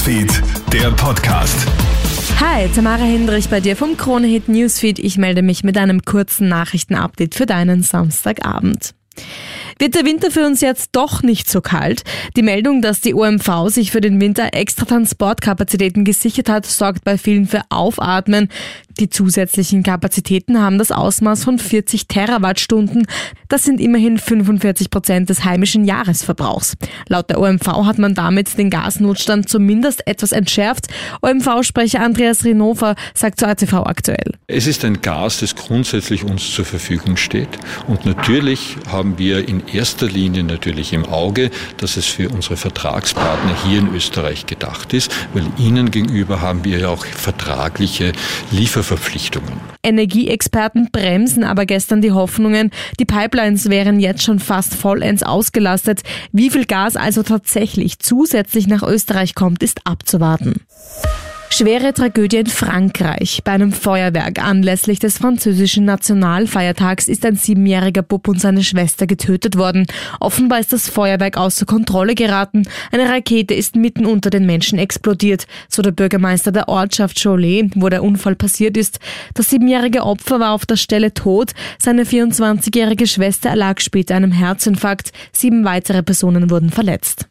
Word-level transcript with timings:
Newsfeed, 0.00 0.42
der 0.72 0.90
Podcast. 0.92 1.66
Hi, 2.40 2.66
Tamara 2.74 3.02
Hendrich 3.02 3.50
bei 3.50 3.60
dir 3.60 3.76
vom 3.76 3.98
Kronehit 3.98 4.48
Newsfeed. 4.48 4.98
Ich 4.98 5.18
melde 5.18 5.42
mich 5.42 5.62
mit 5.62 5.76
einem 5.76 6.00
kurzen 6.00 6.48
Nachrichtenupdate 6.48 7.34
für 7.34 7.44
deinen 7.44 7.82
Samstagabend. 7.82 8.94
Wird 9.78 9.94
der 9.94 10.06
Winter 10.06 10.30
für 10.30 10.46
uns 10.46 10.62
jetzt 10.62 10.90
doch 10.92 11.22
nicht 11.22 11.50
so 11.50 11.60
kalt? 11.60 12.04
Die 12.34 12.42
Meldung, 12.42 12.80
dass 12.80 13.02
die 13.02 13.14
OMV 13.14 13.68
sich 13.68 13.90
für 13.90 14.00
den 14.00 14.18
Winter 14.22 14.54
extra 14.54 14.86
Transportkapazitäten 14.86 16.06
gesichert 16.06 16.48
hat, 16.48 16.64
sorgt 16.64 17.04
bei 17.04 17.18
vielen 17.18 17.46
für 17.46 17.60
Aufatmen. 17.68 18.48
Die 19.00 19.08
zusätzlichen 19.08 19.82
Kapazitäten 19.82 20.60
haben 20.60 20.76
das 20.76 20.92
Ausmaß 20.92 21.42
von 21.44 21.58
40 21.58 22.06
Terawattstunden. 22.06 23.06
Das 23.48 23.64
sind 23.64 23.80
immerhin 23.80 24.18
45 24.18 24.90
Prozent 24.90 25.30
des 25.30 25.42
heimischen 25.42 25.86
Jahresverbrauchs. 25.86 26.76
Laut 27.08 27.30
der 27.30 27.40
OMV 27.40 27.66
hat 27.86 27.98
man 27.98 28.14
damit 28.14 28.58
den 28.58 28.68
Gasnotstand 28.68 29.48
zumindest 29.48 30.06
etwas 30.06 30.32
entschärft. 30.32 30.88
OMV-Sprecher 31.22 32.00
Andreas 32.00 32.44
Rinover 32.44 32.94
sagt 33.14 33.40
zu 33.40 33.48
ATV 33.48 33.72
aktuell. 33.86 34.34
Es 34.48 34.66
ist 34.66 34.84
ein 34.84 35.00
Gas, 35.00 35.40
das 35.40 35.56
grundsätzlich 35.56 36.24
uns 36.24 36.52
zur 36.52 36.66
Verfügung 36.66 37.16
steht. 37.16 37.48
Und 37.86 38.04
natürlich 38.04 38.76
haben 38.86 39.16
wir 39.16 39.48
in 39.48 39.66
erster 39.72 40.08
Linie 40.08 40.44
natürlich 40.44 40.92
im 40.92 41.06
Auge, 41.06 41.50
dass 41.78 41.96
es 41.96 42.04
für 42.04 42.28
unsere 42.28 42.58
Vertragspartner 42.58 43.56
hier 43.64 43.78
in 43.78 43.94
Österreich 43.94 44.44
gedacht 44.44 44.92
ist, 44.92 45.10
weil 45.32 45.46
ihnen 45.56 45.90
gegenüber 45.90 46.42
haben 46.42 46.66
wir 46.66 46.80
ja 46.80 46.88
auch 46.88 47.06
vertragliche 47.06 48.12
Lieferverpflichtungen. 48.90 49.60
Energieexperten 49.82 50.90
bremsen 50.90 51.44
aber 51.44 51.64
gestern 51.64 52.00
die 52.00 52.12
Hoffnungen, 52.12 52.70
die 52.98 53.04
Pipelines 53.04 53.70
wären 53.70 54.00
jetzt 54.00 54.22
schon 54.22 54.40
fast 54.40 54.74
vollends 54.74 55.22
ausgelastet. 55.22 56.02
Wie 56.32 56.50
viel 56.50 56.66
Gas 56.66 56.96
also 56.96 57.22
tatsächlich 57.22 58.00
zusätzlich 58.00 58.66
nach 58.66 58.82
Österreich 58.82 59.34
kommt, 59.34 59.62
ist 59.62 59.86
abzuwarten. 59.86 60.54
Schwere 61.52 61.92
Tragödie 61.92 62.38
in 62.38 62.46
Frankreich. 62.46 63.42
Bei 63.44 63.52
einem 63.52 63.72
Feuerwerk 63.72 64.42
anlässlich 64.42 65.00
des 65.00 65.18
französischen 65.18 65.84
Nationalfeiertags 65.84 67.08
ist 67.08 67.26
ein 67.26 67.34
siebenjähriger 67.34 68.02
Bub 68.02 68.28
und 68.28 68.40
seine 68.40 68.62
Schwester 68.62 69.06
getötet 69.06 69.58
worden. 69.58 69.86
Offenbar 70.20 70.60
ist 70.60 70.72
das 70.72 70.88
Feuerwerk 70.88 71.36
außer 71.36 71.66
Kontrolle 71.66 72.14
geraten. 72.14 72.62
Eine 72.92 73.10
Rakete 73.10 73.52
ist 73.52 73.74
mitten 73.74 74.06
unter 74.06 74.30
den 74.30 74.46
Menschen 74.46 74.78
explodiert, 74.78 75.46
so 75.68 75.82
der 75.82 75.90
Bürgermeister 75.90 76.52
der 76.52 76.68
Ortschaft 76.68 77.20
Cholet, 77.20 77.72
wo 77.74 77.88
der 77.88 78.04
Unfall 78.04 78.36
passiert 78.36 78.76
ist. 78.76 79.00
Das 79.34 79.50
siebenjährige 79.50 80.04
Opfer 80.04 80.38
war 80.40 80.52
auf 80.52 80.66
der 80.66 80.76
Stelle 80.76 81.12
tot. 81.12 81.50
Seine 81.78 82.04
24-jährige 82.04 83.08
Schwester 83.08 83.50
erlag 83.50 83.80
später 83.80 84.14
einem 84.14 84.32
Herzinfarkt. 84.32 85.12
Sieben 85.32 85.64
weitere 85.64 86.04
Personen 86.04 86.48
wurden 86.48 86.70
verletzt. 86.70 87.29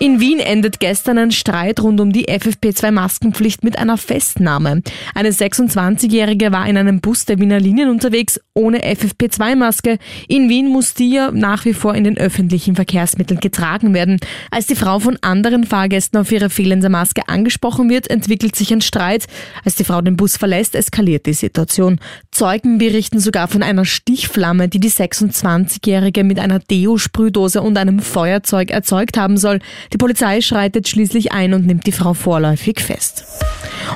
In 0.00 0.20
Wien 0.20 0.38
endet 0.38 0.78
gestern 0.78 1.18
ein 1.18 1.32
Streit 1.32 1.80
rund 1.80 2.00
um 2.00 2.12
die 2.12 2.28
FFP2-Maskenpflicht 2.28 3.64
mit 3.64 3.76
einer 3.80 3.96
Festnahme. 3.96 4.82
Eine 5.12 5.30
26-Jährige 5.30 6.52
war 6.52 6.68
in 6.68 6.76
einem 6.76 7.00
Bus 7.00 7.24
der 7.24 7.40
Wiener 7.40 7.58
Linien 7.58 7.90
unterwegs 7.90 8.38
ohne 8.54 8.78
FFP2-Maske. 8.78 9.98
In 10.28 10.48
Wien 10.48 10.68
muss 10.68 10.94
die 10.94 11.10
ja 11.10 11.32
nach 11.32 11.64
wie 11.64 11.74
vor 11.74 11.96
in 11.96 12.04
den 12.04 12.16
öffentlichen 12.16 12.76
Verkehrsmitteln 12.76 13.40
getragen 13.40 13.92
werden. 13.92 14.20
Als 14.52 14.66
die 14.66 14.76
Frau 14.76 15.00
von 15.00 15.18
anderen 15.20 15.64
Fahrgästen 15.64 16.20
auf 16.20 16.30
ihre 16.30 16.48
fehlende 16.48 16.90
Maske 16.90 17.28
angesprochen 17.28 17.90
wird, 17.90 18.08
entwickelt 18.08 18.54
sich 18.54 18.72
ein 18.72 18.80
Streit. 18.80 19.26
Als 19.64 19.74
die 19.74 19.84
Frau 19.84 20.00
den 20.00 20.16
Bus 20.16 20.36
verlässt, 20.36 20.76
eskaliert 20.76 21.26
die 21.26 21.32
Situation. 21.32 21.98
Zeugen 22.30 22.78
berichten 22.78 23.18
sogar 23.18 23.48
von 23.48 23.64
einer 23.64 23.84
Stichflamme, 23.84 24.68
die 24.68 24.78
die 24.78 24.90
26-Jährige 24.90 26.22
mit 26.22 26.38
einer 26.38 26.60
Deo-Sprühdose 26.60 27.62
und 27.62 27.76
einem 27.76 27.98
Feuerzeug 27.98 28.70
erzeugt 28.70 29.18
haben 29.18 29.36
soll. 29.36 29.58
Die 29.92 29.98
Polizei 29.98 30.40
schreitet 30.40 30.88
schließlich 30.88 31.32
ein 31.32 31.54
und 31.54 31.66
nimmt 31.66 31.86
die 31.86 31.92
Frau 31.92 32.14
vorläufig 32.14 32.80
fest. 32.80 33.24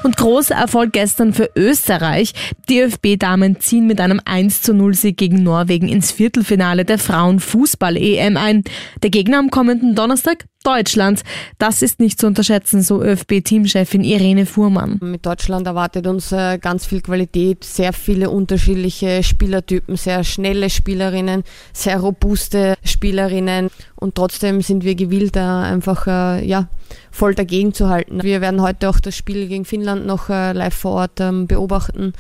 Und 0.02 0.16
großer 0.16 0.54
Erfolg 0.54 0.92
gestern 0.92 1.32
für 1.32 1.50
Österreich. 1.56 2.32
Die 2.69 2.80
ÖFB-Damen 2.80 3.60
ziehen 3.60 3.86
mit 3.86 4.00
einem 4.00 4.20
1 4.25 4.62
zu 4.62 4.75
0 4.75 4.94
Sieg 4.94 5.16
gegen 5.16 5.42
Norwegen 5.42 5.88
ins 5.88 6.10
Viertelfinale 6.10 6.84
der 6.84 6.98
Frauenfußball-EM 6.98 8.36
ein. 8.36 8.64
Der 9.02 9.10
Gegner 9.10 9.38
am 9.38 9.50
kommenden 9.50 9.94
Donnerstag? 9.94 10.47
Deutschland. 10.62 11.22
Das 11.58 11.82
ist 11.82 12.00
nicht 12.00 12.20
zu 12.20 12.26
unterschätzen, 12.26 12.82
so 12.82 13.02
ÖFB-Teamchefin 13.02 14.04
Irene 14.04 14.47
Fuhrmann. 14.47 14.98
Mit 15.00 15.26
Deutschland 15.26 15.66
erwartet 15.66 16.06
uns 16.06 16.32
äh, 16.32 16.58
ganz 16.58 16.86
viel 16.86 17.00
Qualität, 17.00 17.64
sehr 17.64 17.92
viele 17.92 18.31
unterschiedliche 18.31 19.22
Spielertypen, 19.22 19.97
sehr 19.97 20.25
schnelle 20.25 20.70
Spielerinnen, 20.70 21.42
sehr 21.72 21.98
robuste 21.98 22.76
Spielerinnen 22.84 23.70
und 23.97 24.14
trotzdem 24.14 24.62
sind 24.62 24.84
wir 24.84 24.94
gewillt, 24.94 25.36
einfach 25.36 26.06
äh, 26.06 26.44
ja, 26.47 26.69
voll 27.10 27.34
dagegen 27.34 27.75
zu 27.75 27.88
halten. 27.88 28.22
Wir 28.22 28.41
werden 28.41 28.62
heute 28.62 28.88
auch 28.88 29.00
das 29.00 29.16
Spiel 29.16 29.48
gegen 29.48 29.64
Finnland 29.64 30.06
noch 30.06 30.28
äh, 30.28 30.53
live 30.53 30.75
vor 30.75 30.92
Ort 30.92 31.20
ähm, 31.20 31.47
beobachten 31.47 32.12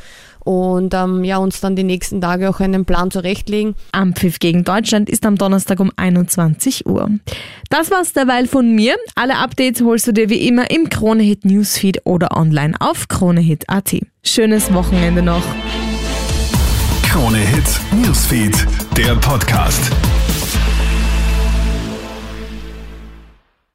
und 0.44 0.92
ähm, 0.94 1.24
ja, 1.24 1.38
uns 1.38 1.60
dann 1.60 1.76
die 1.76 1.84
nächsten 1.84 2.20
Tage 2.20 2.48
auch 2.50 2.60
einen 2.60 2.84
Plan 2.84 3.10
zurechtlegen. 3.10 3.74
Am 3.92 4.14
Pfiff 4.14 4.38
gegen 4.38 4.64
Deutschland 4.64 5.08
ist 5.08 5.24
am 5.24 5.36
Donnerstag 5.36 5.80
um 5.80 5.92
21 5.96 6.86
Uhr. 6.86 7.10
Das 7.70 7.90
war's 7.90 8.12
derweil 8.12 8.46
von 8.46 8.74
mir. 8.74 8.96
Alle 9.14 9.38
Updates 9.38 9.82
holst 9.82 10.06
du 10.06 10.12
dir 10.12 10.28
wie 10.30 10.46
immer 10.46 10.70
im 10.70 10.88
Kronehit 10.88 11.44
Newsfeed 11.44 12.02
oder 12.04 12.36
online 12.36 12.74
auf 12.80 13.08
kronehit.at. 13.08 13.96
Schönes 14.24 14.72
Wochenende 14.72 15.22
noch. 15.22 15.44
Kronehit 17.08 17.80
Newsfeed, 17.92 18.66
der 18.96 19.14
Podcast. 19.16 19.90